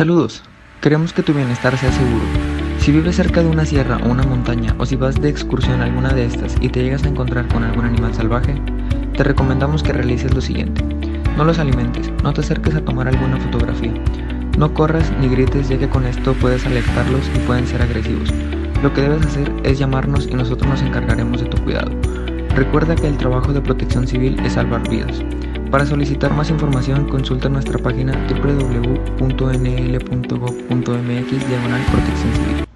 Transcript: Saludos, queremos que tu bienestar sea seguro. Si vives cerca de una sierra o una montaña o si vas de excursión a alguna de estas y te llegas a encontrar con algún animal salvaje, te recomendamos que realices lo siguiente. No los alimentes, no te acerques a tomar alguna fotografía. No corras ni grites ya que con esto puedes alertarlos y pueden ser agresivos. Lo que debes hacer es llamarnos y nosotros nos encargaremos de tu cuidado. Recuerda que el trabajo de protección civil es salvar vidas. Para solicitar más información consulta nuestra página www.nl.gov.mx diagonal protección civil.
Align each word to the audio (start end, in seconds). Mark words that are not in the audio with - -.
Saludos, 0.00 0.42
queremos 0.80 1.12
que 1.12 1.22
tu 1.22 1.34
bienestar 1.34 1.76
sea 1.76 1.92
seguro. 1.92 2.24
Si 2.78 2.90
vives 2.90 3.16
cerca 3.16 3.42
de 3.42 3.50
una 3.50 3.66
sierra 3.66 3.98
o 3.98 4.08
una 4.08 4.22
montaña 4.22 4.74
o 4.78 4.86
si 4.86 4.96
vas 4.96 5.20
de 5.20 5.28
excursión 5.28 5.82
a 5.82 5.84
alguna 5.84 6.14
de 6.14 6.24
estas 6.24 6.56
y 6.58 6.70
te 6.70 6.82
llegas 6.82 7.04
a 7.04 7.08
encontrar 7.08 7.46
con 7.48 7.64
algún 7.64 7.84
animal 7.84 8.14
salvaje, 8.14 8.54
te 9.14 9.22
recomendamos 9.24 9.82
que 9.82 9.92
realices 9.92 10.32
lo 10.32 10.40
siguiente. 10.40 10.82
No 11.36 11.44
los 11.44 11.58
alimentes, 11.58 12.10
no 12.22 12.32
te 12.32 12.40
acerques 12.40 12.76
a 12.76 12.80
tomar 12.80 13.08
alguna 13.08 13.36
fotografía. 13.40 13.92
No 14.56 14.72
corras 14.72 15.12
ni 15.20 15.28
grites 15.28 15.68
ya 15.68 15.76
que 15.76 15.90
con 15.90 16.06
esto 16.06 16.32
puedes 16.32 16.64
alertarlos 16.64 17.30
y 17.36 17.38
pueden 17.40 17.66
ser 17.66 17.82
agresivos. 17.82 18.32
Lo 18.82 18.94
que 18.94 19.02
debes 19.02 19.26
hacer 19.26 19.52
es 19.64 19.78
llamarnos 19.78 20.26
y 20.26 20.32
nosotros 20.32 20.66
nos 20.66 20.80
encargaremos 20.80 21.42
de 21.42 21.48
tu 21.50 21.62
cuidado. 21.62 21.92
Recuerda 22.56 22.94
que 22.94 23.06
el 23.06 23.18
trabajo 23.18 23.52
de 23.52 23.60
protección 23.60 24.06
civil 24.06 24.40
es 24.46 24.54
salvar 24.54 24.88
vidas. 24.88 25.22
Para 25.70 25.86
solicitar 25.86 26.34
más 26.34 26.50
información 26.50 27.08
consulta 27.08 27.48
nuestra 27.48 27.78
página 27.78 28.12
www.nl.gov.mx 28.28 29.18
diagonal 31.48 31.82
protección 31.92 32.34
civil. 32.34 32.69